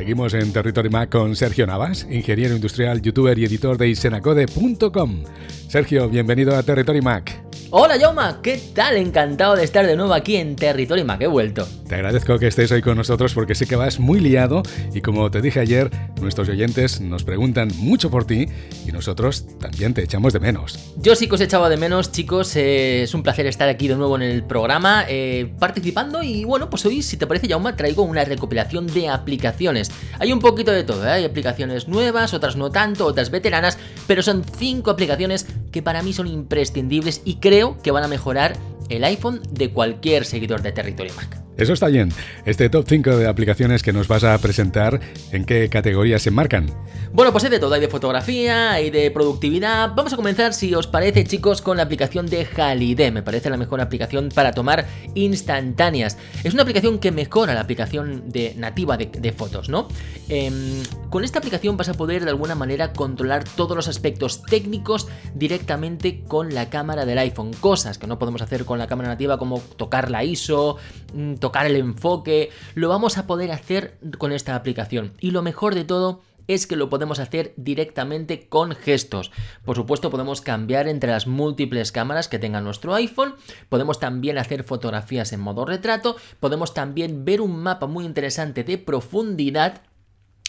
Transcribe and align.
Seguimos 0.00 0.32
en 0.32 0.50
Territory 0.50 0.88
Mac 0.88 1.10
con 1.10 1.36
Sergio 1.36 1.66
Navas, 1.66 2.06
ingeniero 2.10 2.54
industrial, 2.54 3.02
youtuber 3.02 3.38
y 3.38 3.44
editor 3.44 3.76
de 3.76 3.90
isenacode.com. 3.90 5.24
Sergio, 5.68 6.08
bienvenido 6.08 6.56
a 6.56 6.62
Territory 6.62 7.02
Mac. 7.02 7.49
Hola 7.72 7.96
Yoma, 7.96 8.40
¿qué 8.42 8.60
tal? 8.74 8.96
Encantado 8.96 9.54
de 9.54 9.62
estar 9.62 9.86
de 9.86 9.94
nuevo 9.94 10.12
aquí 10.12 10.34
en 10.34 10.56
Territory 10.56 11.04
Mac, 11.04 11.22
he 11.22 11.28
vuelto. 11.28 11.68
Te 11.88 11.94
agradezco 11.94 12.36
que 12.36 12.48
estés 12.48 12.72
hoy 12.72 12.82
con 12.82 12.96
nosotros 12.96 13.32
porque 13.32 13.54
sé 13.54 13.66
que 13.66 13.76
vas 13.76 14.00
muy 14.00 14.18
liado 14.18 14.64
y 14.92 15.00
como 15.00 15.30
te 15.30 15.40
dije 15.40 15.60
ayer, 15.60 15.88
nuestros 16.20 16.48
oyentes 16.48 17.00
nos 17.00 17.22
preguntan 17.22 17.70
mucho 17.76 18.10
por 18.10 18.26
ti 18.26 18.48
y 18.86 18.90
nosotros 18.90 19.46
también 19.58 19.94
te 19.94 20.02
echamos 20.02 20.32
de 20.32 20.40
menos. 20.40 20.80
Yo 20.96 21.14
sí 21.14 21.28
que 21.28 21.36
os 21.36 21.40
echaba 21.40 21.68
de 21.68 21.76
menos, 21.76 22.10
chicos, 22.10 22.56
eh, 22.56 23.04
es 23.04 23.14
un 23.14 23.22
placer 23.22 23.46
estar 23.46 23.68
aquí 23.68 23.86
de 23.86 23.94
nuevo 23.94 24.16
en 24.16 24.22
el 24.22 24.42
programa 24.42 25.04
eh, 25.08 25.52
participando 25.60 26.24
y 26.24 26.44
bueno, 26.44 26.70
pues 26.70 26.84
hoy, 26.86 27.02
si 27.02 27.16
te 27.16 27.28
parece 27.28 27.46
Yauma, 27.46 27.76
traigo 27.76 28.02
una 28.02 28.24
recopilación 28.24 28.88
de 28.88 29.08
aplicaciones. 29.08 29.92
Hay 30.18 30.32
un 30.32 30.40
poquito 30.40 30.72
de 30.72 30.82
todo, 30.82 31.06
¿eh? 31.06 31.10
hay 31.10 31.24
aplicaciones 31.24 31.86
nuevas, 31.86 32.34
otras 32.34 32.56
no 32.56 32.72
tanto, 32.72 33.06
otras 33.06 33.30
veteranas, 33.30 33.78
pero 34.08 34.22
son 34.22 34.44
cinco 34.58 34.90
aplicaciones 34.90 35.46
que 35.70 35.82
para 35.82 36.02
mí 36.02 36.12
son 36.12 36.26
imprescindibles 36.26 37.22
y 37.24 37.36
creo 37.36 37.76
que 37.82 37.90
van 37.90 38.04
a 38.04 38.08
mejorar 38.08 38.56
el 38.88 39.04
iPhone 39.04 39.40
de 39.50 39.70
cualquier 39.70 40.24
seguidor 40.24 40.62
de 40.62 40.72
Territory 40.72 41.10
Mac. 41.16 41.40
Eso 41.60 41.74
está 41.74 41.88
bien. 41.88 42.08
Este 42.46 42.70
top 42.70 42.86
5 42.88 43.18
de 43.18 43.28
aplicaciones 43.28 43.82
que 43.82 43.92
nos 43.92 44.08
vas 44.08 44.24
a 44.24 44.36
presentar, 44.38 44.98
¿en 45.30 45.44
qué 45.44 45.68
categorías 45.68 46.22
se 46.22 46.30
marcan? 46.30 46.74
Bueno, 47.12 47.32
pues 47.32 47.44
hay 47.44 47.50
de 47.50 47.58
todo, 47.58 47.74
hay 47.74 47.82
de 47.82 47.88
fotografía, 47.88 48.72
hay 48.72 48.88
de 48.88 49.10
productividad. 49.10 49.90
Vamos 49.94 50.12
a 50.14 50.16
comenzar, 50.16 50.54
si 50.54 50.74
os 50.74 50.86
parece, 50.86 51.24
chicos, 51.24 51.60
con 51.60 51.76
la 51.76 51.82
aplicación 51.82 52.26
de 52.26 52.48
Halide. 52.56 53.10
Me 53.10 53.22
parece 53.22 53.50
la 53.50 53.58
mejor 53.58 53.82
aplicación 53.82 54.30
para 54.34 54.52
tomar 54.52 54.86
instantáneas. 55.14 56.16
Es 56.44 56.54
una 56.54 56.62
aplicación 56.62 56.98
que 56.98 57.12
mejora 57.12 57.52
la 57.52 57.60
aplicación 57.60 58.24
nativa 58.56 58.96
de, 58.96 59.32
fotos, 59.32 59.68
¿no? 59.68 59.88
Em, 60.28 60.82
con 61.10 61.24
esta 61.24 61.40
aplicación 61.40 61.76
vas 61.76 61.88
a 61.88 61.94
poder 61.94 62.24
de 62.24 62.30
alguna 62.30 62.54
manera 62.54 62.92
controlar 62.92 63.44
todos 63.44 63.76
los 63.76 63.88
aspectos 63.88 64.42
técnicos 64.42 65.08
directamente 65.34 66.22
con 66.26 66.54
la 66.54 66.70
cámara 66.70 67.04
del 67.04 67.18
iPhone. 67.18 67.52
Cosas 67.52 67.98
que 67.98 68.06
no 68.06 68.18
podemos 68.18 68.40
hacer 68.40 68.64
con 68.64 68.78
la 68.78 68.86
cámara 68.86 69.08
nativa 69.08 69.36
como 69.36 69.58
tocar 69.76 70.10
la 70.10 70.24
ISO, 70.24 70.76
mm, 71.12 71.34
el 71.66 71.76
enfoque, 71.76 72.50
lo 72.74 72.88
vamos 72.88 73.18
a 73.18 73.26
poder 73.26 73.52
hacer 73.52 73.98
con 74.18 74.32
esta 74.32 74.54
aplicación. 74.54 75.12
Y 75.20 75.30
lo 75.30 75.42
mejor 75.42 75.74
de 75.74 75.84
todo 75.84 76.22
es 76.48 76.66
que 76.66 76.76
lo 76.76 76.90
podemos 76.90 77.20
hacer 77.20 77.52
directamente 77.56 78.48
con 78.48 78.74
gestos. 78.74 79.30
Por 79.64 79.76
supuesto, 79.76 80.10
podemos 80.10 80.40
cambiar 80.40 80.88
entre 80.88 81.12
las 81.12 81.26
múltiples 81.26 81.92
cámaras 81.92 82.26
que 82.26 82.40
tenga 82.40 82.60
nuestro 82.60 82.94
iPhone, 82.94 83.36
podemos 83.68 84.00
también 84.00 84.36
hacer 84.36 84.64
fotografías 84.64 85.32
en 85.32 85.40
modo 85.40 85.64
retrato, 85.64 86.16
podemos 86.40 86.74
también 86.74 87.24
ver 87.24 87.40
un 87.40 87.56
mapa 87.56 87.86
muy 87.86 88.04
interesante 88.04 88.64
de 88.64 88.78
profundidad 88.78 89.82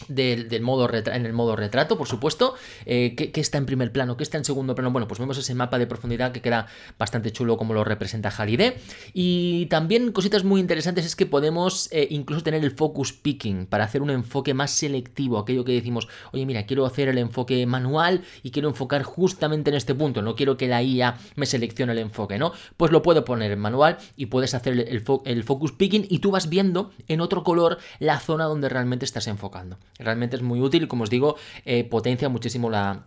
del, 0.08 0.60
modo 0.60 0.88
en 0.92 1.26
el 1.26 1.32
modo 1.32 1.56
retrato, 1.56 1.96
por 1.98 2.06
supuesto, 2.06 2.54
eh, 2.86 3.14
que, 3.14 3.40
está 3.40 3.58
en 3.58 3.66
primer 3.66 3.92
plano, 3.92 4.16
que 4.16 4.22
está 4.22 4.38
en 4.38 4.44
segundo 4.44 4.74
plano. 4.74 4.90
Bueno, 4.90 5.08
pues 5.08 5.20
vemos 5.20 5.38
ese 5.38 5.54
mapa 5.54 5.78
de 5.78 5.86
profundidad 5.86 6.32
que 6.32 6.40
queda 6.40 6.66
bastante 6.98 7.32
chulo 7.32 7.56
como 7.56 7.74
lo 7.74 7.84
representa 7.84 8.32
Halide. 8.36 8.78
Y 9.12 9.66
también 9.66 10.12
cositas 10.12 10.44
muy 10.44 10.60
interesantes 10.60 11.06
es 11.06 11.16
que 11.16 11.26
podemos 11.26 11.88
eh, 11.92 12.06
incluso 12.10 12.42
tener 12.42 12.64
el 12.64 12.70
focus 12.70 13.12
picking 13.12 13.66
para 13.66 13.84
hacer 13.84 14.02
un 14.02 14.10
enfoque 14.10 14.54
más 14.54 14.70
selectivo, 14.70 15.38
aquello 15.38 15.64
que 15.64 15.72
decimos, 15.72 16.08
oye, 16.32 16.46
mira, 16.46 16.66
quiero 16.66 16.86
hacer 16.86 17.08
el 17.08 17.18
enfoque 17.18 17.64
manual 17.66 18.22
y 18.42 18.50
quiero 18.50 18.68
enfocar 18.68 19.02
justamente 19.02 19.70
en 19.70 19.76
este 19.76 19.94
punto, 19.94 20.22
no 20.22 20.36
quiero 20.36 20.56
que 20.56 20.68
la 20.68 20.82
IA 20.82 21.16
me 21.36 21.46
seleccione 21.46 21.92
el 21.92 21.98
enfoque, 21.98 22.38
¿no? 22.38 22.52
Pues 22.76 22.92
lo 22.92 23.02
puedo 23.02 23.24
poner 23.24 23.52
en 23.52 23.58
manual 23.58 23.98
y 24.16 24.26
puedes 24.26 24.54
hacer 24.54 24.74
el, 24.74 25.04
el 25.24 25.44
focus 25.44 25.72
picking 25.72 26.06
y 26.08 26.18
tú 26.18 26.30
vas 26.30 26.48
viendo 26.48 26.92
en 27.08 27.20
otro 27.20 27.44
color 27.44 27.78
la 27.98 28.18
zona 28.20 28.44
donde 28.44 28.68
realmente 28.68 29.04
estás 29.04 29.26
enfocando. 29.26 29.78
Realmente 29.98 30.36
es 30.36 30.42
muy 30.42 30.60
útil 30.60 30.84
y 30.84 30.86
como 30.88 31.04
os 31.04 31.10
digo, 31.10 31.36
eh, 31.64 31.84
potencia 31.84 32.28
muchísimo 32.28 32.70
la, 32.70 33.06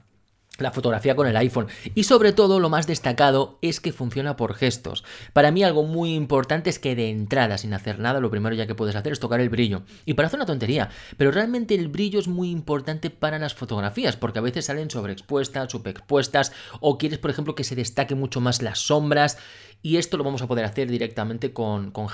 la 0.58 0.72
fotografía 0.72 1.16
con 1.16 1.28
el 1.28 1.36
iPhone. 1.38 1.68
Y 1.94 2.04
sobre 2.04 2.32
todo 2.32 2.60
lo 2.60 2.70
más 2.70 2.88
destacado 2.88 3.58
es 3.62 3.80
que 3.80 3.92
funciona 3.92 4.36
por 4.36 4.56
gestos. 4.56 5.04
Para 5.34 5.52
mí 5.52 5.64
algo 5.64 5.84
muy 5.84 6.14
importante 6.14 6.70
es 6.70 6.80
que 6.80 6.96
de 6.96 7.10
entrada, 7.10 7.58
sin 7.58 7.74
hacer 7.74 8.00
nada, 8.00 8.20
lo 8.20 8.32
primero 8.32 8.56
ya 8.56 8.68
que 8.68 8.76
puedes 8.76 8.96
hacer 8.96 9.14
es 9.14 9.20
tocar 9.20 9.40
el 9.42 9.50
brillo. 9.50 9.84
Y 10.06 10.14
parece 10.14 10.36
una 10.36 10.46
tontería, 10.46 10.90
pero 11.18 11.32
realmente 11.32 11.76
el 11.76 11.90
brillo 11.90 12.20
es 12.20 12.28
muy 12.28 12.50
importante 12.50 13.10
para 13.10 13.40
las 13.40 13.54
fotografías, 13.54 14.16
porque 14.16 14.40
a 14.40 14.44
veces 14.44 14.66
salen 14.66 14.90
sobreexpuestas, 14.90 15.72
subexpuestas, 15.72 16.54
o 16.80 16.98
quieres, 16.98 17.20
por 17.20 17.32
ejemplo, 17.32 17.56
que 17.56 17.64
se 17.64 17.76
destaque 17.76 18.16
mucho 18.16 18.42
más 18.42 18.62
las 18.62 18.80
sombras. 18.80 19.38
Y 19.86 19.98
esto 19.98 20.18
lo 20.18 20.24
vamos 20.24 20.42
a 20.42 20.48
poder 20.48 20.66
hacer 20.66 20.90
directamente 20.90 21.54
con, 21.54 21.92
con 21.92 22.08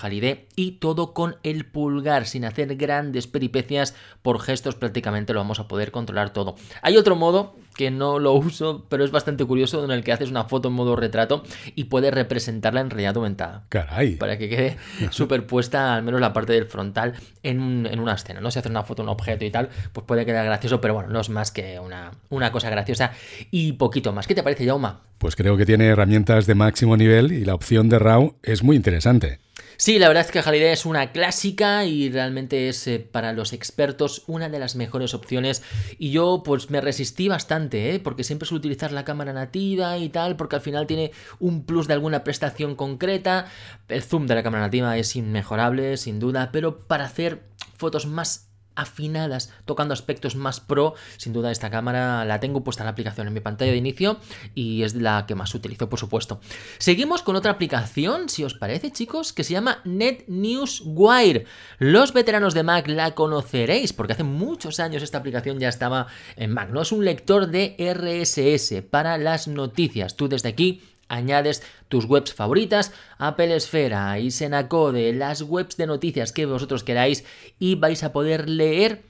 y 0.58 0.72
todo 0.72 1.14
con 1.14 1.38
el 1.44 1.66
pulgar, 1.66 2.26
sin 2.26 2.44
hacer 2.44 2.76
grandes 2.76 3.28
peripecias 3.28 3.96
por 4.22 4.42
gestos 4.42 4.76
prácticamente 4.76 5.32
lo 5.32 5.40
vamos 5.40 5.62
a 5.62 5.70
poder 5.70 5.92
controlar 5.92 6.34
todo. 6.34 6.56
Hay 6.82 6.98
otro 6.98 7.16
modo 7.16 7.56
que 7.78 7.90
no 7.90 8.20
lo 8.20 8.34
uso, 8.34 8.86
pero 8.90 9.06
es 9.06 9.12
bastante 9.12 9.46
curioso, 9.46 9.84
en 9.86 9.92
el 9.92 10.04
que 10.04 10.12
haces 10.12 10.30
una 10.30 10.44
foto 10.44 10.68
en 10.68 10.74
modo 10.74 10.98
retrato 10.98 11.44
y 11.74 11.86
puedes 11.86 12.14
representarla 12.14 12.82
en 12.82 12.90
realidad 12.90 13.16
aumentada. 13.16 13.64
Caray. 13.70 14.18
Para 14.18 14.38
que 14.38 14.50
quede 14.50 14.78
superpuesta, 15.10 15.96
al 15.96 16.04
menos 16.04 16.20
la 16.20 16.34
parte 16.34 16.52
del 16.52 16.66
frontal, 16.66 17.14
en, 17.42 17.88
una 18.00 18.16
escena. 18.16 18.42
¿no? 18.42 18.52
Si 18.52 18.60
haces 18.60 18.70
una 18.70 18.84
foto, 18.84 19.02
un 19.02 19.10
objeto 19.10 19.46
y 19.46 19.50
tal, 19.52 19.70
pues 19.94 20.06
puede 20.06 20.26
quedar 20.26 20.46
gracioso, 20.46 20.82
pero 20.82 20.94
bueno, 20.94 21.10
no 21.10 21.22
es 21.22 21.30
más 21.30 21.52
que 21.52 21.80
una, 21.80 22.12
una 22.30 22.52
cosa 22.52 22.70
graciosa 22.70 23.14
y 23.50 23.74
poquito 23.74 24.12
más. 24.12 24.28
¿Qué 24.28 24.36
te 24.36 24.44
parece, 24.44 24.66
Jauma? 24.66 25.02
Pues 25.18 25.36
creo 25.36 25.56
que 25.56 25.68
tiene 25.68 25.86
herramientas 25.86 26.48
de 26.48 26.56
máximo 26.56 26.98
nivel 26.98 27.32
y 27.32 27.46
la 27.46 27.54
opción 27.62 27.90
de 27.90 28.00
RAW 28.00 28.34
es 28.42 28.64
muy 28.64 28.76
interesante. 28.76 29.40
Sí, 29.78 30.00
la 30.00 30.08
verdad 30.08 30.26
es 30.26 30.32
que 30.32 30.40
Halide 30.40 30.72
es 30.72 30.86
una 30.86 31.12
clásica 31.12 31.86
y 31.86 32.10
realmente 32.10 32.70
es 32.70 32.88
eh, 32.88 33.00
para 33.00 33.34
los 33.34 33.54
expertos 33.54 34.24
una 34.26 34.50
de 34.50 34.58
las 34.58 34.76
mejores 34.76 35.14
opciones. 35.14 35.62
Y 36.00 36.10
yo 36.10 36.42
pues 36.44 36.72
me 36.72 36.82
resistí 36.82 37.28
bastante, 37.28 37.94
¿eh? 37.94 38.00
porque 38.00 38.24
siempre 38.24 38.48
suelo 38.48 38.60
utilizar 38.60 38.92
la 38.92 39.06
cámara 39.06 39.32
nativa 39.32 39.98
y 40.00 40.10
tal, 40.10 40.38
porque 40.38 40.56
al 40.56 40.62
final 40.64 40.88
tiene 40.88 41.12
un 41.40 41.66
plus 41.66 41.88
de 41.88 41.94
alguna 41.94 42.24
prestación 42.24 42.76
concreta. 42.76 43.46
El 43.88 44.02
zoom 44.02 44.26
de 44.26 44.36
la 44.36 44.44
cámara 44.44 44.66
nativa 44.66 44.98
es 44.98 45.16
inmejorable, 45.16 45.98
sin 45.98 46.20
duda, 46.20 46.50
pero 46.52 46.88
para 46.88 47.06
hacer 47.06 47.44
fotos 47.78 48.08
más 48.08 48.51
afinadas, 48.82 49.54
tocando 49.66 49.94
aspectos 49.94 50.36
más 50.36 50.60
pro. 50.60 50.96
Sin 51.18 51.34
duda 51.34 51.52
esta 51.52 51.70
cámara 51.70 52.26
la 52.26 52.40
tengo 52.40 52.64
puesta 52.64 52.84
en 52.84 52.86
la 52.86 52.92
aplicación 52.92 53.28
en 53.28 53.34
mi 53.34 53.40
pantalla 53.40 53.72
de 53.72 53.78
inicio 53.78 54.18
y 54.56 54.84
es 54.84 54.96
la 54.96 55.26
que 55.26 55.36
más 55.36 55.54
utilizo, 55.56 55.90
por 55.90 56.00
supuesto. 56.00 56.42
Seguimos 56.78 57.22
con 57.22 57.36
otra 57.36 57.52
aplicación, 57.52 58.30
si 58.30 58.44
os 58.44 58.56
parece, 58.56 58.92
chicos, 58.92 59.34
que 59.34 59.44
se 59.44 59.54
llama 59.54 59.80
NetNewsWire. 59.86 61.46
Los 61.78 62.14
veteranos 62.14 62.54
de 62.54 62.64
Mac 62.64 62.88
la 62.88 63.12
conoceréis 63.12 63.94
porque 63.94 64.14
hace 64.14 64.24
muchos 64.24 64.80
años 64.80 65.04
esta 65.04 65.20
aplicación 65.20 65.60
ya 65.60 65.70
estaba 65.70 66.08
en 66.36 66.52
Mac, 66.52 66.70
¿no? 66.72 66.82
Es 66.82 66.92
un 66.92 67.06
lector 67.06 67.48
de 67.48 67.76
RSS 67.78 68.84
para 68.90 69.18
las 69.18 69.48
noticias. 69.48 70.16
Tú 70.16 70.28
desde 70.28 70.50
aquí 70.50 70.82
añades 71.12 71.62
tus 71.90 72.06
webs 72.06 72.34
favoritas, 72.34 72.94
Apple 73.18 73.56
Esfera, 73.56 74.18
Isenacode, 74.20 75.14
las 75.14 75.42
webs 75.42 75.78
de 75.78 75.88
noticias 75.88 76.32
que 76.32 76.46
vosotros 76.46 76.84
queráis 76.84 77.26
y 77.60 77.76
vais 77.76 78.04
a 78.04 78.14
poder 78.14 78.50
leer 78.50 79.04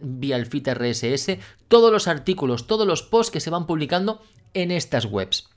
vía 0.00 0.36
el 0.36 0.46
feed 0.46 0.68
RSS 0.68 1.38
todos 1.68 1.92
los 1.92 2.08
artículos, 2.08 2.66
todos 2.66 2.86
los 2.86 3.02
posts 3.02 3.30
que 3.30 3.40
se 3.40 3.50
van 3.50 3.66
publicando 3.66 4.22
en 4.54 4.70
estas 4.70 5.04
webs. 5.04 5.53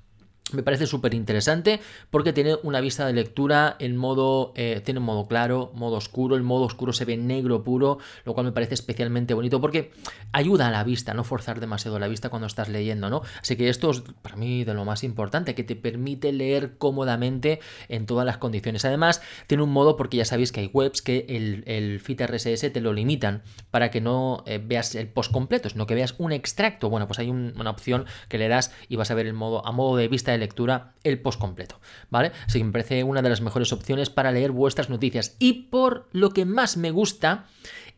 Me 0.53 0.63
parece 0.63 0.87
súper 0.87 1.13
interesante 1.13 1.81
porque 2.09 2.31
tiene 2.31 2.55
una 2.63 2.79
vista 2.79 3.05
de 3.05 3.11
lectura 3.11 3.75
en 3.79 3.97
modo, 3.97 4.53
eh, 4.55 4.81
tiene 4.85 5.01
modo 5.01 5.27
claro, 5.27 5.71
modo 5.73 5.97
oscuro, 5.97 6.37
el 6.37 6.43
modo 6.43 6.63
oscuro 6.63 6.93
se 6.93 7.03
ve 7.03 7.17
negro 7.17 7.63
puro, 7.63 7.97
lo 8.23 8.33
cual 8.33 8.45
me 8.45 8.53
parece 8.53 8.73
especialmente 8.73 9.33
bonito 9.33 9.59
porque 9.59 9.91
ayuda 10.31 10.67
a 10.67 10.71
la 10.71 10.85
vista, 10.85 11.13
no 11.13 11.25
forzar 11.25 11.59
demasiado 11.59 11.99
la 11.99 12.07
vista 12.07 12.29
cuando 12.29 12.47
estás 12.47 12.69
leyendo, 12.69 13.09
¿no? 13.09 13.23
Así 13.41 13.57
que 13.57 13.67
esto 13.67 13.91
es 13.91 14.03
para 14.21 14.37
mí 14.37 14.63
de 14.63 14.73
lo 14.73 14.85
más 14.85 15.03
importante, 15.03 15.53
que 15.53 15.65
te 15.65 15.75
permite 15.75 16.31
leer 16.31 16.77
cómodamente 16.77 17.59
en 17.89 18.05
todas 18.05 18.25
las 18.25 18.37
condiciones. 18.37 18.85
Además, 18.85 19.21
tiene 19.47 19.63
un 19.63 19.71
modo 19.71 19.97
porque 19.97 20.15
ya 20.15 20.25
sabéis 20.25 20.53
que 20.53 20.61
hay 20.61 20.67
webs 20.67 21.01
que 21.01 21.25
el, 21.27 21.63
el 21.67 21.99
feed 21.99 22.21
RSS 22.21 22.71
te 22.71 22.79
lo 22.79 22.93
limitan 22.93 23.43
para 23.69 23.91
que 23.91 23.99
no 23.99 24.43
eh, 24.45 24.61
veas 24.63 24.95
el 24.95 25.09
post 25.09 25.31
completo, 25.33 25.69
sino 25.69 25.87
que 25.87 25.95
veas 25.95 26.15
un 26.19 26.31
extracto. 26.31 26.89
Bueno, 26.89 27.05
pues 27.05 27.19
hay 27.19 27.29
una 27.29 27.69
opción 27.69 28.05
que 28.29 28.37
le 28.37 28.47
das 28.47 28.73
y 28.87 28.95
vas 28.95 29.11
a 29.11 29.13
ver 29.13 29.25
el 29.25 29.33
modo 29.33 29.65
a 29.65 29.73
modo 29.73 29.97
de 29.97 30.07
vista 30.07 30.36
lectura 30.37 30.93
el 31.03 31.19
post 31.19 31.39
completo, 31.39 31.79
¿vale? 32.09 32.31
Así 32.45 32.59
que 32.59 32.65
me 32.65 32.71
parece 32.71 33.03
una 33.03 33.21
de 33.21 33.29
las 33.29 33.41
mejores 33.41 33.73
opciones 33.73 34.09
para 34.09 34.31
leer 34.31 34.51
vuestras 34.51 34.89
noticias. 34.89 35.35
Y 35.39 35.63
por 35.63 36.07
lo 36.11 36.31
que 36.31 36.45
más 36.45 36.77
me 36.77 36.91
gusta 36.91 37.45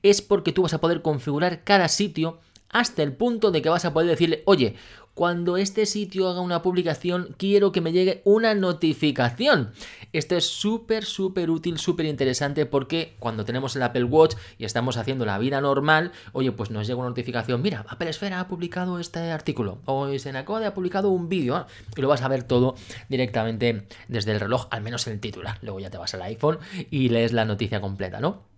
es 0.03 0.21
porque 0.21 0.51
tú 0.51 0.63
vas 0.63 0.73
a 0.73 0.81
poder 0.81 1.01
configurar 1.01 1.63
cada 1.63 1.87
sitio 1.87 2.39
hasta 2.69 3.03
el 3.03 3.13
punto 3.13 3.51
de 3.51 3.61
que 3.61 3.69
vas 3.69 3.85
a 3.85 3.93
poder 3.93 4.09
decirle, 4.09 4.43
oye, 4.45 4.75
cuando 5.19 5.57
este 5.57 5.85
sitio 5.85 6.29
haga 6.29 6.39
una 6.39 6.61
publicación, 6.61 7.35
quiero 7.37 7.73
que 7.73 7.81
me 7.81 7.91
llegue 7.91 8.21
una 8.23 8.53
notificación. 8.53 9.73
Esto 10.13 10.37
es 10.37 10.45
súper, 10.45 11.03
súper 11.03 11.49
útil, 11.49 11.77
súper 11.77 12.05
interesante 12.05 12.65
porque 12.65 13.17
cuando 13.19 13.43
tenemos 13.43 13.75
el 13.75 13.83
Apple 13.83 14.05
Watch 14.05 14.35
y 14.57 14.63
estamos 14.63 14.95
haciendo 14.95 15.25
la 15.25 15.37
vida 15.37 15.59
normal, 15.59 16.13
oye, 16.31 16.53
pues 16.53 16.71
nos 16.71 16.87
llega 16.87 16.99
una 16.99 17.09
notificación, 17.09 17.61
mira, 17.61 17.85
Apple 17.89 18.09
Esfera 18.09 18.39
ha 18.39 18.47
publicado 18.47 18.97
este 18.97 19.19
artículo 19.19 19.79
o 19.83 20.07
Senacode 20.17 20.65
ha 20.65 20.73
publicado 20.73 21.09
un 21.09 21.27
vídeo 21.27 21.67
y 21.97 22.01
lo 22.01 22.07
vas 22.07 22.21
a 22.21 22.29
ver 22.29 22.43
todo 22.43 22.75
directamente 23.09 23.87
desde 24.07 24.31
el 24.31 24.39
reloj, 24.39 24.67
al 24.71 24.83
menos 24.83 25.05
en 25.07 25.15
el 25.15 25.19
titular. 25.19 25.57
Luego 25.61 25.81
ya 25.81 25.89
te 25.89 25.97
vas 25.97 26.13
al 26.13 26.21
iPhone 26.21 26.59
y 26.91 27.09
lees 27.09 27.33
la 27.33 27.43
noticia 27.43 27.81
completa, 27.81 28.21
¿no? 28.21 28.48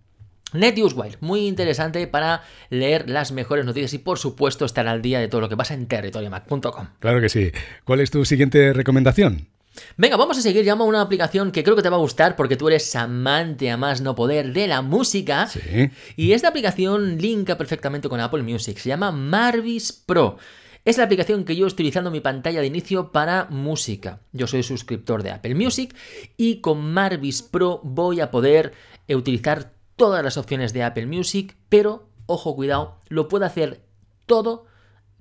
NetNewsWire, 0.52 1.18
muy 1.20 1.46
interesante 1.46 2.06
para 2.06 2.42
leer 2.70 3.08
las 3.08 3.32
mejores 3.32 3.64
noticias 3.64 3.92
y 3.94 3.98
por 3.98 4.18
supuesto 4.18 4.64
estar 4.64 4.86
al 4.88 5.02
día 5.02 5.20
de 5.20 5.28
todo 5.28 5.40
lo 5.40 5.48
que 5.48 5.56
pasa 5.56 5.74
en 5.74 5.86
territoriamac.com. 5.86 6.88
Claro 7.00 7.20
que 7.20 7.28
sí. 7.28 7.50
¿Cuál 7.84 8.00
es 8.00 8.10
tu 8.10 8.24
siguiente 8.24 8.72
recomendación? 8.72 9.48
Venga, 9.96 10.16
vamos 10.16 10.38
a 10.38 10.42
seguir. 10.42 10.64
Llama 10.64 10.84
una 10.84 11.00
aplicación 11.00 11.50
que 11.50 11.64
creo 11.64 11.76
que 11.76 11.82
te 11.82 11.88
va 11.88 11.96
a 11.96 12.00
gustar 12.00 12.36
porque 12.36 12.56
tú 12.56 12.68
eres 12.68 12.94
amante 12.94 13.70
a 13.70 13.76
más 13.76 14.00
no 14.00 14.14
poder 14.14 14.52
de 14.52 14.66
la 14.66 14.82
música. 14.82 15.46
Sí. 15.46 15.90
Y 16.16 16.32
esta 16.32 16.48
aplicación 16.48 17.18
linka 17.18 17.56
perfectamente 17.56 18.08
con 18.08 18.20
Apple 18.20 18.42
Music. 18.42 18.78
Se 18.78 18.90
llama 18.90 19.12
Marvis 19.12 19.92
Pro. 19.92 20.36
Es 20.84 20.98
la 20.98 21.04
aplicación 21.04 21.44
que 21.44 21.54
yo 21.54 21.66
estoy 21.66 21.84
utilizando 21.84 22.08
en 22.08 22.14
mi 22.14 22.20
pantalla 22.20 22.60
de 22.60 22.66
inicio 22.66 23.12
para 23.12 23.46
música. 23.50 24.20
Yo 24.32 24.48
soy 24.48 24.64
suscriptor 24.64 25.22
de 25.22 25.30
Apple 25.30 25.54
Music 25.54 25.94
y 26.36 26.60
con 26.60 26.92
Marvis 26.92 27.42
Pro 27.42 27.80
voy 27.84 28.20
a 28.20 28.32
poder 28.32 28.72
utilizar 29.08 29.72
todas 30.02 30.24
las 30.24 30.36
opciones 30.36 30.72
de 30.72 30.82
Apple 30.82 31.06
Music, 31.06 31.56
pero, 31.68 32.08
ojo, 32.26 32.56
cuidado, 32.56 32.98
lo 33.08 33.28
puedo 33.28 33.44
hacer 33.44 33.84
todo 34.26 34.66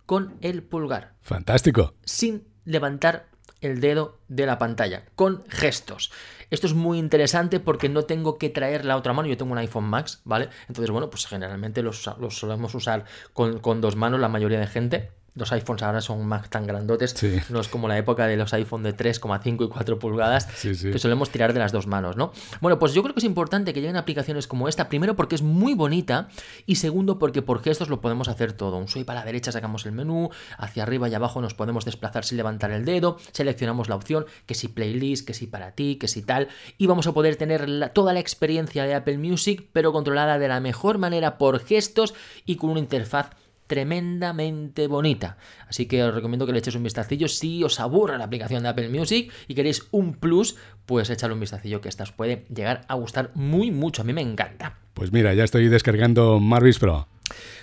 con 0.07 0.33
el 0.41 0.63
pulgar. 0.63 1.13
Fantástico. 1.21 1.93
Sin 2.03 2.47
levantar 2.65 3.27
el 3.59 3.79
dedo 3.79 4.17
de 4.27 4.47
la 4.47 4.57
pantalla, 4.57 5.05
con 5.13 5.43
gestos. 5.49 6.11
Esto 6.49 6.65
es 6.65 6.73
muy 6.73 6.97
interesante 6.97 7.59
porque 7.59 7.89
no 7.89 8.05
tengo 8.05 8.39
que 8.39 8.49
traer 8.49 8.83
la 8.83 8.97
otra 8.97 9.13
mano. 9.13 9.27
Yo 9.27 9.37
tengo 9.37 9.51
un 9.51 9.59
iPhone 9.59 9.83
Max, 9.83 10.21
¿vale? 10.23 10.49
Entonces, 10.67 10.89
bueno, 10.89 11.11
pues 11.11 11.27
generalmente 11.27 11.83
los, 11.83 12.09
los 12.19 12.39
solemos 12.39 12.73
usar 12.73 13.05
con, 13.33 13.59
con 13.59 13.81
dos 13.81 13.95
manos 13.95 14.19
la 14.19 14.29
mayoría 14.29 14.59
de 14.59 14.65
gente 14.65 15.11
los 15.35 15.51
iPhones 15.51 15.83
ahora 15.83 16.01
son 16.01 16.25
más 16.25 16.49
tan 16.49 16.67
grandotes, 16.67 17.15
no 17.49 17.59
es 17.61 17.67
como 17.67 17.87
la 17.87 17.97
época 17.97 18.27
de 18.27 18.37
los 18.37 18.53
iPhone 18.53 18.83
de 18.83 18.95
3,5 18.95 19.65
y 19.65 19.69
4 19.69 19.99
pulgadas, 19.99 20.45
que 20.61 20.99
solemos 20.99 21.29
tirar 21.29 21.53
de 21.53 21.59
las 21.59 21.71
dos 21.71 21.87
manos, 21.87 22.17
¿no? 22.17 22.31
Bueno, 22.59 22.79
pues 22.79 22.93
yo 22.93 23.01
creo 23.01 23.13
que 23.13 23.19
es 23.19 23.25
importante 23.25 23.73
que 23.73 23.81
lleguen 23.81 23.97
aplicaciones 23.97 24.47
como 24.47 24.67
esta, 24.67 24.89
primero 24.89 25.15
porque 25.15 25.35
es 25.35 25.41
muy 25.41 25.73
bonita. 25.73 26.29
Y 26.65 26.75
segundo 26.75 27.19
porque 27.19 27.41
por 27.41 27.61
gestos 27.61 27.89
lo 27.89 28.01
podemos 28.01 28.27
hacer 28.27 28.53
todo. 28.53 28.77
Un 28.77 28.87
swipe 28.87 29.11
a 29.11 29.15
la 29.15 29.25
derecha 29.25 29.51
sacamos 29.51 29.85
el 29.85 29.91
menú, 29.91 30.29
hacia 30.57 30.83
arriba 30.83 31.09
y 31.09 31.13
abajo 31.13 31.41
nos 31.41 31.53
podemos 31.53 31.85
desplazar 31.85 32.25
sin 32.25 32.37
levantar 32.37 32.71
el 32.71 32.85
dedo, 32.85 33.17
seleccionamos 33.31 33.89
la 33.89 33.95
opción, 33.95 34.25
que 34.45 34.55
si 34.55 34.67
playlist, 34.67 35.25
que 35.25 35.33
si 35.33 35.47
para 35.47 35.71
ti, 35.71 35.95
que 35.95 36.07
si 36.07 36.21
tal, 36.21 36.49
y 36.77 36.87
vamos 36.87 37.07
a 37.07 37.13
poder 37.13 37.35
tener 37.35 37.91
toda 37.93 38.13
la 38.13 38.19
experiencia 38.19 38.83
de 38.83 38.95
Apple 38.95 39.17
Music, 39.17 39.67
pero 39.73 39.91
controlada 39.91 40.39
de 40.39 40.47
la 40.47 40.59
mejor 40.59 40.97
manera 40.97 41.37
por 41.37 41.59
gestos 41.59 42.13
y 42.45 42.55
con 42.55 42.71
una 42.71 42.79
interfaz 42.79 43.31
tremendamente 43.71 44.87
bonita. 44.87 45.37
Así 45.69 45.85
que 45.85 46.03
os 46.03 46.13
recomiendo 46.13 46.45
que 46.45 46.51
le 46.51 46.59
echéis 46.59 46.75
un 46.75 46.83
vistacillo. 46.83 47.29
Si 47.29 47.63
os 47.63 47.79
aburre 47.79 48.17
la 48.17 48.25
aplicación 48.25 48.63
de 48.63 48.67
Apple 48.69 48.89
Music 48.89 49.31
y 49.47 49.55
queréis 49.55 49.87
un 49.91 50.15
plus, 50.15 50.57
pues 50.85 51.09
echadle 51.09 51.35
un 51.35 51.39
vistacillo 51.39 51.79
que 51.79 51.87
esta 51.87 52.03
os 52.03 52.11
puede 52.11 52.45
llegar 52.53 52.81
a 52.89 52.95
gustar 52.95 53.31
muy 53.33 53.71
mucho. 53.71 54.01
A 54.01 54.05
mí 54.05 54.11
me 54.11 54.19
encanta. 54.19 54.79
Pues 54.93 55.13
mira, 55.13 55.33
ya 55.33 55.45
estoy 55.45 55.69
descargando 55.69 56.41
Marvis 56.41 56.79
Pro. 56.79 57.07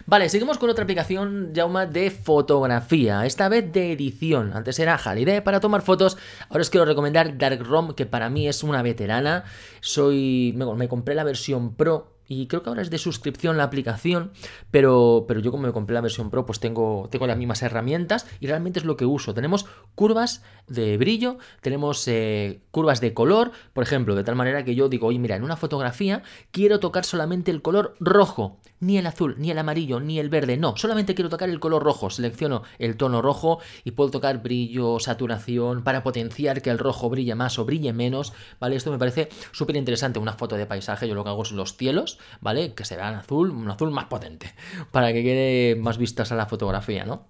Vale, 0.06 0.30
seguimos 0.30 0.56
con 0.56 0.70
otra 0.70 0.84
aplicación, 0.84 1.52
Jauma, 1.54 1.84
de 1.84 2.10
fotografía, 2.10 3.26
esta 3.26 3.50
vez 3.50 3.70
de 3.70 3.92
edición. 3.92 4.52
Antes 4.54 4.78
era 4.78 4.96
Halide 4.96 5.42
para 5.42 5.60
tomar 5.60 5.82
fotos, 5.82 6.16
ahora 6.48 6.62
os 6.62 6.70
quiero 6.70 6.86
recomendar 6.86 7.36
Darkroom, 7.36 7.92
que 7.92 8.06
para 8.06 8.30
mí 8.30 8.48
es 8.48 8.62
una 8.62 8.80
veterana. 8.80 9.44
Soy. 9.80 10.54
me 10.56 10.88
compré 10.88 11.14
la 11.14 11.24
versión 11.24 11.74
Pro 11.74 12.17
y 12.28 12.46
creo 12.46 12.62
que 12.62 12.68
ahora 12.68 12.82
es 12.82 12.90
de 12.90 12.98
suscripción 12.98 13.56
la 13.56 13.64
aplicación, 13.64 14.30
pero, 14.70 15.24
pero 15.26 15.40
yo 15.40 15.50
como 15.50 15.64
me 15.64 15.72
compré 15.72 15.94
la 15.94 16.02
versión 16.02 16.30
Pro, 16.30 16.44
pues 16.44 16.60
tengo, 16.60 17.08
tengo 17.10 17.26
las 17.26 17.38
mismas 17.38 17.62
herramientas 17.62 18.26
y 18.38 18.46
realmente 18.46 18.78
es 18.78 18.84
lo 18.84 18.96
que 18.96 19.06
uso. 19.06 19.32
Tenemos 19.32 19.66
curvas 19.94 20.42
de 20.66 20.98
brillo, 20.98 21.38
tenemos 21.62 22.06
eh, 22.06 22.60
curvas 22.70 23.00
de 23.00 23.14
color, 23.14 23.52
por 23.72 23.82
ejemplo, 23.82 24.14
de 24.14 24.24
tal 24.24 24.36
manera 24.36 24.64
que 24.64 24.74
yo 24.74 24.90
digo, 24.90 25.06
oye, 25.06 25.18
mira, 25.18 25.36
en 25.36 25.42
una 25.42 25.56
fotografía 25.56 26.22
quiero 26.50 26.78
tocar 26.80 27.06
solamente 27.06 27.50
el 27.50 27.62
color 27.62 27.94
rojo, 27.98 28.58
ni 28.80 28.98
el 28.98 29.06
azul, 29.06 29.34
ni 29.38 29.50
el 29.50 29.58
amarillo, 29.58 29.98
ni 29.98 30.18
el 30.18 30.28
verde, 30.28 30.58
no, 30.58 30.76
solamente 30.76 31.14
quiero 31.14 31.30
tocar 31.30 31.48
el 31.48 31.60
color 31.60 31.82
rojo. 31.82 32.10
Selecciono 32.10 32.62
el 32.78 32.96
tono 32.96 33.22
rojo 33.22 33.58
y 33.84 33.92
puedo 33.92 34.10
tocar 34.10 34.42
brillo, 34.42 35.00
saturación, 35.00 35.82
para 35.82 36.02
potenciar 36.02 36.60
que 36.60 36.70
el 36.70 36.78
rojo 36.78 37.08
brille 37.08 37.34
más 37.34 37.58
o 37.58 37.64
brille 37.64 37.92
menos, 37.94 38.34
¿vale? 38.60 38.76
Esto 38.76 38.90
me 38.90 38.98
parece 38.98 39.30
súper 39.52 39.76
interesante. 39.76 40.18
Una 40.18 40.34
foto 40.34 40.56
de 40.56 40.66
paisaje, 40.66 41.08
yo 41.08 41.14
lo 41.14 41.24
que 41.24 41.30
hago 41.30 41.42
es 41.42 41.52
los 41.52 41.76
cielos 41.76 42.17
¿vale? 42.40 42.74
Que 42.74 42.84
se 42.84 42.96
vean 42.96 43.14
azul, 43.14 43.50
un 43.50 43.70
azul 43.70 43.90
más 43.90 44.06
potente, 44.06 44.54
para 44.90 45.12
que 45.12 45.22
quede 45.22 45.76
más 45.76 45.98
vistas 45.98 46.32
a 46.32 46.36
la 46.36 46.46
fotografía, 46.46 47.04
¿no? 47.04 47.26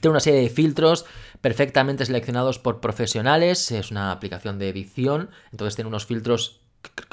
Tiene 0.00 0.12
una 0.12 0.20
serie 0.20 0.40
de 0.40 0.48
filtros 0.48 1.04
perfectamente 1.40 2.06
seleccionados 2.06 2.58
por 2.58 2.80
profesionales, 2.80 3.70
es 3.70 3.90
una 3.90 4.10
aplicación 4.10 4.58
de 4.58 4.70
edición, 4.70 5.30
entonces 5.50 5.74
tiene 5.74 5.88
unos 5.88 6.06
filtros 6.06 6.61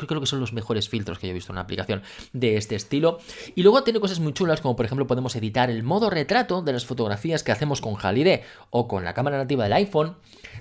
creo 0.07 0.19
que 0.19 0.27
son 0.27 0.39
los 0.39 0.53
mejores 0.53 0.89
filtros 0.89 1.19
que 1.19 1.27
yo 1.27 1.31
he 1.31 1.33
visto 1.33 1.51
en 1.51 1.55
una 1.55 1.61
aplicación 1.61 2.01
de 2.33 2.57
este 2.57 2.75
estilo. 2.75 3.19
Y 3.55 3.63
luego 3.63 3.83
tiene 3.83 3.99
cosas 3.99 4.19
muy 4.19 4.33
chulas, 4.33 4.61
como 4.61 4.75
por 4.75 4.85
ejemplo 4.85 5.07
podemos 5.07 5.35
editar 5.35 5.69
el 5.69 5.83
modo 5.83 6.09
retrato 6.09 6.61
de 6.61 6.73
las 6.73 6.85
fotografías 6.85 7.43
que 7.43 7.51
hacemos 7.51 7.81
con 7.81 7.95
Halide 8.01 8.43
o 8.69 8.87
con 8.87 9.03
la 9.03 9.13
cámara 9.13 9.37
nativa 9.37 9.63
del 9.63 9.73
iPhone, 9.73 10.15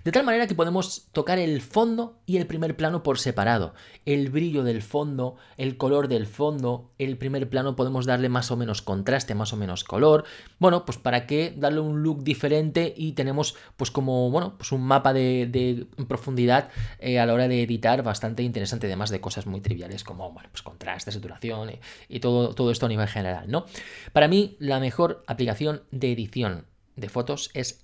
de 0.05 0.13
tal 0.13 0.25
manera 0.25 0.47
que 0.47 0.55
podemos 0.55 1.09
tocar 1.13 1.39
el 1.39 1.61
fondo 1.61 2.19
y 2.27 2.37
el 2.37 2.47
primer 2.47 2.77
plano 2.77 3.03
por 3.03 3.19
separado. 3.19 3.75
El 4.05 4.31
brillo 4.31 4.65
del 4.65 4.83
fondo, 4.83 5.37
el 5.57 5.77
color 5.77 6.09
del 6.09 6.27
fondo, 6.27 6.91
el 6.99 7.17
primer 7.19 7.49
plano 7.49 7.77
podemos 7.77 8.07
darle 8.07 8.29
más 8.29 8.51
o 8.51 8.57
menos 8.57 8.83
contraste, 8.83 9.35
más 9.35 9.53
o 9.53 9.57
menos 9.57 9.85
color. 9.85 10.25
Bueno, 10.59 10.85
pues 10.85 10.99
para 10.99 11.27
que 11.27 11.55
darle 11.57 11.81
un 11.81 12.03
look 12.03 12.23
diferente 12.23 12.95
y 12.97 13.13
tenemos 13.13 13.57
pues 13.77 13.91
como, 13.91 14.31
bueno, 14.31 14.55
pues 14.57 14.73
un 14.73 14.83
mapa 14.83 15.13
de, 15.13 15.87
profundidad 16.09 16.71
eh, 17.01 17.19
a 17.19 17.27
la 17.27 17.35
hora 17.35 17.49
de 17.49 17.63
editar 17.63 18.03
bastante 18.03 18.43
interesante 18.43 18.87
de 19.07 19.21
cosas 19.21 19.47
muy 19.47 19.61
triviales 19.61 20.05
como 20.05 20.35
pues 20.35 20.63
contraste, 20.63 21.13
saturación 21.13 21.71
y, 22.09 22.21
todo, 22.21 22.55
todo 22.55 22.71
esto 22.71 22.87
a 22.87 22.89
nivel 22.89 23.09
general, 23.09 23.51
¿no? 23.51 23.65
Para 24.13 24.29
mí, 24.29 24.57
la 24.59 24.81
mejor 24.81 25.23
aplicación 25.27 25.83
de 25.91 26.13
edición 26.13 26.67
de 26.97 27.09
fotos 27.09 27.51
es 27.55 27.81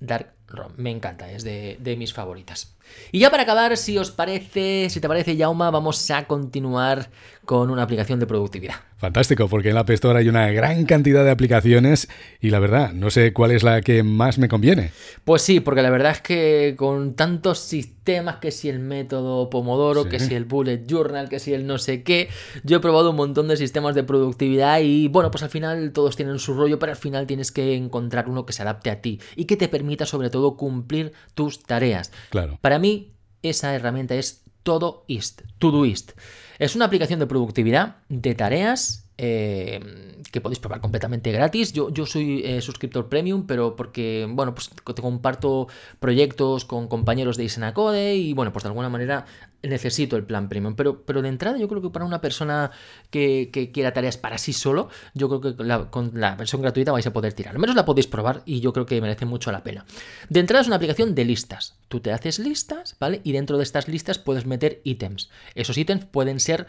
Me 0.76 0.91
encanta, 0.91 1.31
es 1.31 1.43
de, 1.43 1.79
de, 1.81 1.96
mis 1.96 2.12
favoritas. 2.12 2.76
Y 3.12 3.20
ya 3.20 3.31
para 3.31 3.43
acabar, 3.43 3.76
si 3.76 3.99
os 3.99 4.11
parece, 4.11 4.88
si 4.91 5.00
te 5.00 5.08
parece, 5.08 5.37
Yauma, 5.37 5.70
vamos 5.70 6.11
a 6.11 6.26
continuar 6.26 7.08
con 7.44 7.70
una 7.70 7.82
aplicación 7.82 8.20
de 8.20 8.26
productividad. 8.26 8.76
Fantástico, 8.96 9.49
porque 9.49 9.69
en 9.69 9.75
la 9.75 9.82
App 9.82 9.91
Store 9.91 10.19
hay 10.19 10.29
una 10.29 10.50
gran 10.50 10.87
cantidad 10.87 11.25
de 11.25 11.31
aplicaciones 11.31 12.08
y 12.41 12.50
la 12.50 12.58
verdad, 12.58 12.93
no 12.93 13.11
sé 13.11 13.32
cuál 13.32 13.50
es 13.50 13.62
la 13.62 13.82
que 13.82 14.02
más 14.02 14.38
me 14.38 14.49
conviene. 14.49 14.93
Pues 15.25 15.43
sí, 15.43 15.61
porque 15.61 15.82
la 15.82 15.91
verdad 15.91 16.12
es 16.12 16.20
que 16.23 16.75
con 16.79 17.14
tantos 17.14 17.58
sistemas, 17.58 18.37
que 18.37 18.50
si 18.50 18.69
el 18.69 18.79
método 18.79 19.50
Pomodoro, 19.50 20.08
que 20.08 20.20
si 20.20 20.35
el 20.35 20.44
Bullet 20.44 20.87
Journal, 20.87 21.29
que 21.29 21.38
si 21.38 21.52
el 21.52 21.67
no 21.67 21.79
sé 21.79 22.02
qué, 22.02 22.29
yo 22.62 22.79
he 22.79 22.81
probado 22.81 23.11
un 23.11 23.17
montón 23.17 23.49
de 23.49 23.56
sistemas 23.56 23.94
de 23.94 24.05
productividad 24.05 24.81
y 24.81 25.08
bueno, 25.08 25.31
pues 25.31 25.43
al 25.43 25.51
final 25.51 25.93
todos 25.93 26.17
tienen 26.17 26.39
su 26.39 26.55
rollo, 26.55 26.79
pero 26.79 26.93
al 26.93 26.98
final 26.98 27.27
tienes 27.27 27.51
que 27.51 27.74
encontrar 27.74 28.29
uno 28.29 28.46
que 28.46 28.53
se 28.53 28.63
adapte 28.63 28.91
a 28.91 29.01
ti 29.01 29.20
y 29.36 29.44
que 29.44 29.56
te 29.56 29.69
permita 29.69 30.06
sobre 30.06 30.31
todo 30.34 30.56
cumplir 30.56 31.12
tus 31.34 31.62
tareas. 31.62 32.10
Claro. 32.31 32.58
Para 32.60 32.81
mí, 32.81 33.12
esa 33.43 33.72
herramienta 33.72 34.17
es 34.17 34.43
Todoist, 34.64 35.43
Todoist. 35.60 36.10
Es 36.58 36.74
una 36.74 36.86
aplicación 36.86 37.20
de 37.20 37.29
productividad, 37.29 37.98
de 38.08 38.34
tareas 38.34 39.04
eh, 39.17 39.81
que 40.33 40.41
podéis 40.41 40.59
probar 40.59 40.81
completamente 40.81 41.31
gratis. 41.31 41.73
Yo, 41.73 41.91
yo 41.91 42.06
soy 42.06 42.43
eh, 42.44 42.61
suscriptor 42.61 43.09
premium, 43.09 43.47
pero 43.47 43.77
porque, 43.77 44.27
bueno, 44.29 44.55
pues 44.55 44.71
te 44.71 45.03
comparto 45.03 45.69
proyectos 46.01 46.65
con 46.65 46.89
compañeros 46.89 47.37
de 47.37 47.44
Isenacode 47.44 48.17
y, 48.17 48.33
bueno, 48.33 48.53
pues 48.53 48.65
de 48.65 48.69
alguna 48.69 48.89
manera 48.89 49.27
necesito 49.63 50.17
el 50.17 50.25
plan 50.25 50.49
premium. 50.49 50.75
Pero, 50.75 51.03
pero 51.03 51.23
de 51.23 51.29
entrada 51.29 51.59
yo 51.59 51.69
creo 51.69 51.81
que 51.81 51.91
para 51.91 52.05
una 52.05 52.21
persona 52.21 52.73
que, 53.11 53.51
quiera 53.73 53.93
tareas 53.93 54.17
para 54.17 54.39
sí 54.39 54.53
solo, 54.53 54.89
yo 55.15 55.29
creo 55.29 55.41
que 55.56 55.89
con 55.91 56.11
la 56.15 56.35
versión 56.35 56.63
gratuita 56.63 56.93
vais 56.93 57.06
a 57.06 57.13
poder 57.13 57.33
tirar. 57.33 57.55
Al 57.55 57.61
menos 57.61 57.77
la 57.77 57.85
podéis 57.85 58.06
probar 58.06 58.43
y 58.44 58.61
yo 58.61 58.73
creo 58.73 58.87
que 58.87 59.01
merece 59.01 59.27
mucho 59.27 59.53
la 59.53 59.63
pena. 59.63 59.85
De 60.29 60.41
entrada 60.41 60.63
es 60.63 60.67
una 60.67 60.77
aplicación 60.77 61.15
de 61.15 61.25
listas. 61.25 61.77
Tú 61.89 62.01
te 62.01 62.13
haces 62.13 62.39
listas, 62.39 62.97
¿vale? 62.99 63.21
Y 63.23 63.33
dentro 63.33 63.56
de 63.56 63.63
estas 63.63 63.87
listas 63.87 64.19
puedes 64.19 64.47
meter 64.47 64.81
ítems. 64.85 65.31
Esos 65.55 65.79
ítems 65.79 66.05
pueden 66.06 66.41
ser 66.41 66.67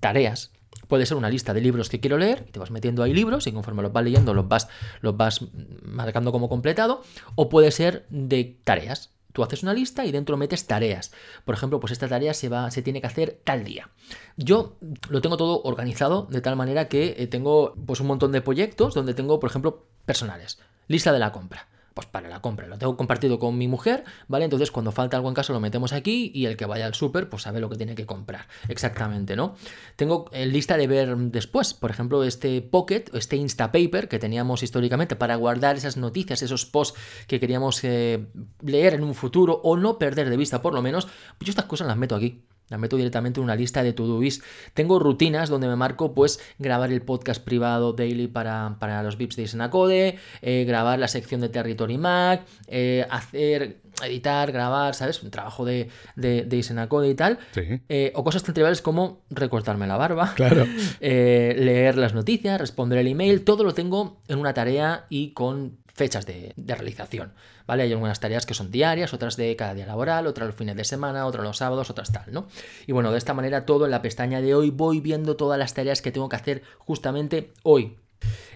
tareas 0.00 0.50
Puede 0.88 1.06
ser 1.06 1.16
una 1.16 1.30
lista 1.30 1.54
de 1.54 1.60
libros 1.60 1.88
que 1.88 2.00
quiero 2.00 2.18
leer, 2.18 2.44
y 2.48 2.52
te 2.52 2.58
vas 2.58 2.70
metiendo 2.70 3.02
ahí 3.02 3.12
libros 3.12 3.46
y 3.46 3.52
conforme 3.52 3.82
los 3.82 3.92
vas 3.92 4.04
leyendo 4.04 4.34
los 4.34 4.48
vas, 4.48 4.68
los 5.00 5.16
vas 5.16 5.40
marcando 5.82 6.32
como 6.32 6.48
completado, 6.48 7.02
o 7.34 7.48
puede 7.48 7.70
ser 7.70 8.06
de 8.10 8.56
tareas. 8.64 9.10
Tú 9.32 9.42
haces 9.42 9.64
una 9.64 9.74
lista 9.74 10.04
y 10.04 10.12
dentro 10.12 10.36
metes 10.36 10.66
tareas. 10.66 11.12
Por 11.44 11.56
ejemplo, 11.56 11.80
pues 11.80 11.92
esta 11.92 12.06
tarea 12.06 12.34
se, 12.34 12.48
va, 12.48 12.70
se 12.70 12.82
tiene 12.82 13.00
que 13.00 13.08
hacer 13.08 13.40
tal 13.42 13.64
día. 13.64 13.90
Yo 14.36 14.76
lo 15.08 15.20
tengo 15.20 15.36
todo 15.36 15.60
organizado 15.62 16.28
de 16.30 16.40
tal 16.40 16.54
manera 16.54 16.86
que 16.86 17.16
eh, 17.18 17.26
tengo 17.26 17.74
pues 17.84 18.00
un 18.00 18.06
montón 18.06 18.30
de 18.30 18.42
proyectos 18.42 18.94
donde 18.94 19.12
tengo, 19.12 19.40
por 19.40 19.50
ejemplo, 19.50 19.86
personales. 20.06 20.60
Lista 20.86 21.12
de 21.12 21.18
la 21.18 21.32
compra 21.32 21.66
pues 21.94 22.08
para 22.08 22.28
la 22.28 22.40
compra. 22.40 22.66
Lo 22.66 22.76
tengo 22.76 22.96
compartido 22.96 23.38
con 23.38 23.56
mi 23.56 23.68
mujer, 23.68 24.04
¿vale? 24.28 24.44
Entonces 24.44 24.70
cuando 24.70 24.92
falta 24.92 25.16
algo 25.16 25.28
en 25.28 25.34
casa 25.34 25.52
lo 25.52 25.60
metemos 25.60 25.92
aquí 25.92 26.30
y 26.34 26.46
el 26.46 26.56
que 26.56 26.66
vaya 26.66 26.86
al 26.86 26.94
súper 26.94 27.28
pues 27.28 27.42
sabe 27.42 27.60
lo 27.60 27.70
que 27.70 27.76
tiene 27.76 27.94
que 27.94 28.04
comprar. 28.04 28.48
Exactamente, 28.68 29.36
¿no? 29.36 29.54
Tengo 29.96 30.26
eh, 30.32 30.46
lista 30.46 30.76
de 30.76 30.86
ver 30.86 31.16
después, 31.16 31.72
por 31.72 31.90
ejemplo, 31.90 32.24
este 32.24 32.60
Pocket, 32.60 33.04
este 33.14 33.36
Instapaper 33.36 34.08
que 34.08 34.18
teníamos 34.18 34.62
históricamente 34.62 35.16
para 35.16 35.36
guardar 35.36 35.76
esas 35.76 35.96
noticias, 35.96 36.42
esos 36.42 36.66
posts 36.66 36.98
que 37.26 37.38
queríamos 37.38 37.82
eh, 37.84 38.26
leer 38.60 38.94
en 38.94 39.04
un 39.04 39.14
futuro 39.14 39.60
o 39.62 39.76
no 39.76 39.98
perder 39.98 40.28
de 40.28 40.36
vista 40.36 40.60
por 40.60 40.74
lo 40.74 40.82
menos, 40.82 41.06
pues 41.38 41.46
yo 41.46 41.50
estas 41.50 41.66
cosas 41.66 41.86
las 41.86 41.96
meto 41.96 42.16
aquí. 42.16 42.42
La 42.68 42.78
meto 42.78 42.96
directamente 42.96 43.40
en 43.40 43.44
una 43.44 43.56
lista 43.56 43.82
de 43.82 43.92
to-do's. 43.92 44.40
Tengo 44.72 44.98
rutinas 44.98 45.50
donde 45.50 45.68
me 45.68 45.76
marco, 45.76 46.14
pues, 46.14 46.40
grabar 46.58 46.90
el 46.92 47.02
podcast 47.02 47.42
privado 47.44 47.92
daily 47.92 48.26
para, 48.26 48.76
para 48.80 49.02
los 49.02 49.18
VIPs 49.18 49.36
de 49.36 49.42
Isenacode, 49.42 50.18
eh, 50.40 50.64
grabar 50.66 50.98
la 50.98 51.08
sección 51.08 51.40
de 51.42 51.50
Territory 51.50 51.98
Mac, 51.98 52.42
eh, 52.66 53.06
hacer, 53.10 53.82
editar, 54.02 54.50
grabar, 54.50 54.94
¿sabes? 54.94 55.22
Un 55.22 55.30
trabajo 55.30 55.64
de, 55.66 55.88
de, 56.16 56.42
de 56.44 56.56
Isenacode 56.56 57.10
y 57.10 57.14
tal. 57.14 57.38
Sí. 57.52 57.80
Eh, 57.88 58.12
o 58.14 58.24
cosas 58.24 58.42
tan 58.42 58.54
triviales 58.54 58.80
como 58.80 59.22
recortarme 59.30 59.86
la 59.86 59.96
barba, 59.98 60.32
Claro. 60.34 60.66
leer 61.00 61.96
las 61.98 62.14
noticias, 62.14 62.60
responder 62.60 62.98
el 62.98 63.08
email, 63.08 63.44
todo 63.44 63.62
lo 63.64 63.74
tengo 63.74 64.20
en 64.28 64.38
una 64.38 64.54
tarea 64.54 65.06
y 65.10 65.32
con 65.32 65.78
fechas 65.94 66.26
de, 66.26 66.52
de 66.56 66.74
realización. 66.74 67.32
¿Vale? 67.66 67.84
Hay 67.84 67.92
algunas 67.92 68.20
tareas 68.20 68.44
que 68.44 68.52
son 68.52 68.70
diarias, 68.70 69.14
otras 69.14 69.36
de 69.36 69.56
cada 69.56 69.72
día 69.72 69.86
laboral, 69.86 70.26
otras 70.26 70.48
los 70.48 70.56
fines 70.56 70.76
de 70.76 70.84
semana, 70.84 71.24
otras 71.24 71.44
los 71.44 71.56
sábados, 71.56 71.88
otras 71.88 72.12
tal, 72.12 72.24
¿no? 72.30 72.46
Y 72.86 72.92
bueno, 72.92 73.12
de 73.12 73.18
esta 73.18 73.34
manera 73.34 73.66
todo 73.66 73.84
en 73.84 73.90
la 73.90 74.02
pestaña 74.02 74.40
de 74.40 74.54
hoy 74.54 74.70
voy 74.70 75.00
viendo 75.00 75.36
todas 75.36 75.58
las 75.58 75.74
tareas 75.74 76.02
que 76.02 76.12
tengo 76.12 76.28
que 76.28 76.36
hacer 76.36 76.62
justamente 76.78 77.52
hoy. 77.62 77.96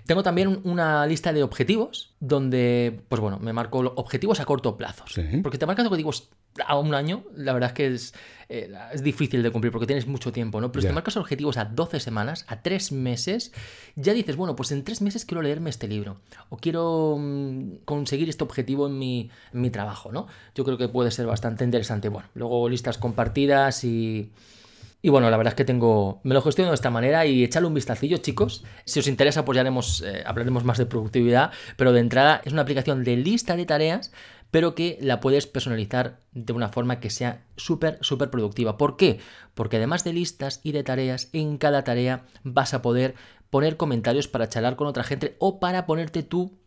Tengo 0.06 0.22
también 0.22 0.60
una 0.64 1.06
lista 1.06 1.32
de 1.34 1.42
objetivos 1.42 2.14
donde, 2.18 3.02
pues 3.08 3.20
bueno, 3.20 3.38
me 3.38 3.52
marco 3.52 3.78
objetivos 3.96 4.40
a 4.40 4.46
corto 4.46 4.76
plazo. 4.76 5.04
Sí. 5.06 5.22
Porque 5.42 5.58
te 5.58 5.66
marcas 5.66 5.86
objetivos 5.86 6.30
a 6.66 6.78
un 6.78 6.94
año, 6.94 7.24
la 7.36 7.52
verdad 7.52 7.68
es 7.68 7.74
que 7.74 7.94
es, 7.94 8.14
eh, 8.48 8.72
es 8.92 9.02
difícil 9.02 9.42
de 9.42 9.50
cumplir 9.50 9.70
porque 9.70 9.86
tienes 9.86 10.06
mucho 10.06 10.32
tiempo, 10.32 10.60
¿no? 10.60 10.72
Pero 10.72 10.82
si 10.82 10.88
te 10.88 10.94
marcas 10.94 11.16
objetivos 11.16 11.56
a 11.56 11.66
12 11.66 12.00
semanas, 12.00 12.44
a 12.48 12.62
3 12.62 12.92
meses, 12.92 13.52
ya 13.96 14.12
dices, 14.14 14.36
bueno, 14.36 14.56
pues 14.56 14.72
en 14.72 14.82
3 14.82 15.02
meses 15.02 15.24
quiero 15.24 15.42
leerme 15.42 15.70
este 15.70 15.86
libro 15.88 16.20
o 16.48 16.56
quiero 16.56 17.16
mm, 17.18 17.84
conseguir 17.84 18.28
este 18.28 18.44
objetivo 18.44 18.86
en 18.86 18.98
mi, 18.98 19.30
en 19.52 19.60
mi 19.60 19.70
trabajo, 19.70 20.10
¿no? 20.10 20.26
Yo 20.54 20.64
creo 20.64 20.78
que 20.78 20.88
puede 20.88 21.10
ser 21.10 21.26
bastante 21.26 21.64
interesante. 21.64 22.08
Bueno, 22.08 22.28
luego 22.34 22.68
listas 22.68 22.98
compartidas 22.98 23.84
y... 23.84 24.32
Y 25.00 25.10
bueno, 25.10 25.30
la 25.30 25.36
verdad 25.36 25.52
es 25.52 25.56
que 25.56 25.64
tengo. 25.64 26.20
Me 26.24 26.34
lo 26.34 26.42
gestiono 26.42 26.70
de 26.70 26.74
esta 26.74 26.90
manera 26.90 27.24
y 27.24 27.44
echarle 27.44 27.68
un 27.68 27.74
vistacillo, 27.74 28.16
chicos. 28.18 28.64
Si 28.84 28.98
os 28.98 29.06
interesa, 29.06 29.44
pues 29.44 29.54
ya 29.54 29.60
haremos, 29.60 30.02
eh, 30.02 30.24
hablaremos 30.26 30.64
más 30.64 30.78
de 30.78 30.86
productividad. 30.86 31.52
Pero 31.76 31.92
de 31.92 32.00
entrada 32.00 32.42
es 32.44 32.52
una 32.52 32.62
aplicación 32.62 33.04
de 33.04 33.16
lista 33.16 33.54
de 33.54 33.64
tareas, 33.64 34.12
pero 34.50 34.74
que 34.74 34.98
la 35.00 35.20
puedes 35.20 35.46
personalizar 35.46 36.18
de 36.32 36.52
una 36.52 36.68
forma 36.68 36.98
que 36.98 37.10
sea 37.10 37.44
súper, 37.56 37.98
súper 38.00 38.30
productiva. 38.30 38.76
¿Por 38.76 38.96
qué? 38.96 39.20
Porque 39.54 39.76
además 39.76 40.02
de 40.02 40.14
listas 40.14 40.60
y 40.64 40.72
de 40.72 40.82
tareas, 40.82 41.28
en 41.32 41.58
cada 41.58 41.84
tarea 41.84 42.24
vas 42.42 42.74
a 42.74 42.82
poder 42.82 43.14
poner 43.50 43.76
comentarios 43.76 44.26
para 44.26 44.48
charlar 44.48 44.76
con 44.76 44.88
otra 44.88 45.04
gente 45.04 45.36
o 45.38 45.60
para 45.60 45.86
ponerte 45.86 46.22
tú 46.24 46.58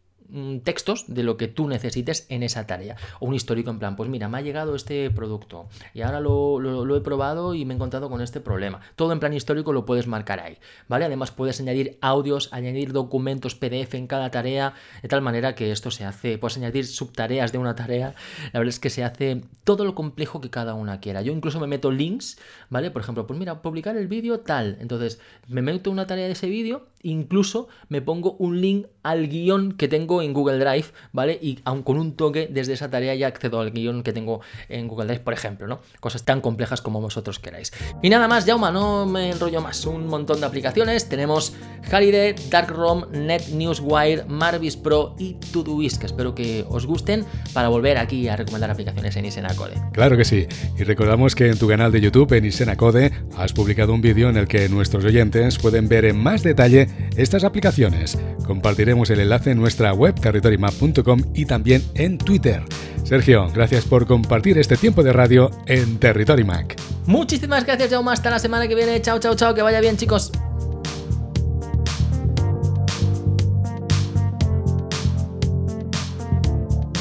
textos 0.64 1.06
de 1.08 1.24
lo 1.24 1.38
que 1.38 1.48
tú 1.48 1.68
necesites 1.68 2.26
en 2.30 2.44
esa 2.44 2.68
tarea. 2.68 2.96
O 3.20 3.28
un 3.28 3.34
histórico 3.34 3.70
en 3.70 3.80
plan, 3.80 3.96
pues 3.96 4.10
mira, 4.10 4.30
me 4.30 4.38
ha 4.38 4.42
llegado 4.42 4.76
este 4.76 5.10
producto 5.10 5.68
y 5.94 6.02
ahora 6.02 6.20
lo 6.20 6.96
he 6.96 7.02
probado 7.02 7.54
y 7.54 7.66
me 7.66 7.74
he 7.74 7.76
encontrado 7.76 8.10
con 8.10 8.22
este 8.22 8.40
problema. 8.40 8.82
Todo 8.96 9.12
en 9.12 9.20
plan 9.20 9.34
histórico 9.34 9.74
lo 9.74 9.86
puedes 9.86 10.08
marcar 10.08 10.40
ahí, 10.40 10.58
¿vale? 10.88 11.06
Además 11.06 11.32
puedes 11.32 11.60
añadir 11.60 11.98
audios, 12.02 12.52
añadir 12.52 12.94
documentos 12.94 13.56
PDF 13.56 13.96
en 13.96 14.08
cada 14.08 14.32
tarea, 14.32 14.74
de 15.02 15.08
tal 15.08 15.22
manera 15.22 15.56
que 15.56 15.72
esto 15.72 15.92
se 15.92 16.06
hace, 16.06 16.38
puedes 16.38 16.58
añadir 16.58 16.86
subtareas 16.86 17.52
de 17.52 17.58
una 17.58 17.76
tarea. 17.76 18.16
La 18.54 18.60
verdad 18.60 18.70
es 18.70 18.80
que 18.80 18.90
se 18.90 19.04
hace 19.04 19.44
todo 19.64 19.86
lo 19.86 19.96
complejo 19.96 20.42
que 20.42 20.50
cada 20.50 20.74
una 20.74 21.00
quiera. 21.00 21.22
Yo 21.22 21.34
incluso 21.34 21.60
me 21.60 21.68
meto 21.68 21.92
links, 21.92 22.38
¿vale? 22.70 22.92
Por 22.92 23.02
ejemplo, 23.02 23.28
pues 23.28 23.40
mira, 23.40 23.62
publicar 23.62 23.98
el 23.98 24.08
vídeo 24.08 24.40
tal. 24.40 24.78
Entonces, 24.80 25.20
me 25.48 25.62
meto 25.62 25.92
una 25.92 26.08
tarea 26.08 26.26
de 26.26 26.34
ese 26.34 26.48
vídeo, 26.48 26.88
incluso 27.04 27.68
me 27.90 28.02
pongo 28.02 28.34
un 28.34 28.62
link 28.62 28.88
al 29.04 29.28
guion 29.28 29.74
que 29.74 29.88
tengo 29.88 30.21
en 30.22 30.34
Google 30.34 30.58
Drive, 30.60 30.86
¿vale? 31.12 31.38
Y 31.42 31.60
aun 31.66 31.84
con 31.84 31.98
un 31.98 32.16
toque 32.16 32.48
desde 32.52 32.74
esa 32.74 32.90
tarea 32.90 33.16
ya 33.16 33.28
accedo 33.28 33.60
al 33.60 33.72
guion 33.72 34.04
que 34.04 34.14
tengo 34.14 34.42
en 34.70 34.88
Google 34.88 35.08
Drive, 35.08 35.22
por 35.22 35.34
ejemplo, 35.34 35.68
¿no? 35.68 35.80
Cosas 36.00 36.24
tan 36.24 36.42
complejas 36.42 36.82
como 36.82 37.02
vosotros 37.02 37.40
queráis. 37.40 37.72
Y 38.02 38.10
nada 38.10 38.28
más, 38.28 38.46
Jauma, 38.46 38.72
no 38.72 39.06
me 39.06 39.32
enrollo 39.32 39.62
más. 39.62 39.86
Un 39.86 40.08
montón 40.08 40.40
de 40.40 40.46
aplicaciones. 40.46 41.10
Tenemos 41.10 41.54
Holiday, 41.92 42.36
Darkroom, 42.50 43.06
Net 43.12 43.50
Newswire, 43.50 44.26
Marvis 44.28 44.78
Pro 44.78 45.16
y 45.18 45.34
Todoist, 45.52 46.00
que 46.00 46.06
espero 46.06 46.36
que 46.36 46.66
os 46.70 46.86
gusten 46.86 47.26
para 47.54 47.70
volver 47.70 47.98
aquí 47.98 48.28
a 48.28 48.36
recomendar 48.36 48.72
aplicaciones 48.72 49.16
en 49.16 49.26
Isenacode. 49.26 49.76
Claro 49.94 50.18
que 50.18 50.26
sí. 50.26 50.48
Y 50.78 50.84
recordamos 50.84 51.36
que 51.36 51.48
en 51.48 51.58
tu 51.58 51.68
canal 51.68 51.92
de 51.92 52.02
YouTube, 52.02 52.34
en 52.34 52.46
Isenacode, 52.46 53.12
has 53.38 53.54
publicado 53.54 53.94
un 53.94 54.02
vídeo 54.02 54.30
en 54.30 54.38
el 54.38 54.48
que 54.48 54.70
nuestros 54.70 55.06
oyentes 55.06 55.58
pueden 55.58 55.88
ver 55.88 56.06
en 56.06 56.18
más 56.18 56.44
detalle 56.44 56.88
estas 57.16 57.44
aplicaciones. 57.44 58.18
Compartiremos 58.46 59.10
el 59.10 59.20
enlace 59.20 59.52
en 59.52 59.60
nuestra 59.60 59.94
web 59.94 60.11
territorymap.com 60.16 61.22
y 61.34 61.46
también 61.46 61.84
en 61.96 62.18
Twitter. 62.18 62.64
Sergio, 63.04 63.50
gracias 63.54 63.86
por 63.86 64.06
compartir 64.08 64.58
este 64.58 64.78
tiempo 64.78 65.04
de 65.04 65.12
radio 65.12 65.52
en 65.66 65.98
Territory 65.98 66.44
Mac. 66.44 66.80
Muchísimas 67.06 67.66
gracias, 67.66 67.90
Jauma. 67.90 68.14
Hasta 68.14 68.30
la 68.30 68.40
semana 68.40 68.68
que 68.68 68.76
viene. 68.76 69.02
Chao, 69.02 69.20
chao, 69.20 69.36
chao. 69.36 69.54
Que 69.54 69.62
vaya 69.62 69.82
bien, 69.82 69.98
chicos. 69.98 70.32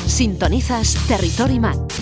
Sintonizas 0.07 0.97
Territory 1.07 1.61
Mac. 1.61 2.00